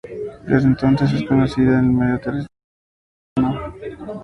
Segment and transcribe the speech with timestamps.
[0.47, 2.49] Desde entonces es conocida en el medio artístico
[3.37, 4.19] como Ofelia Cano.